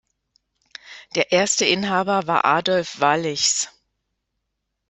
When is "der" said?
1.13-1.31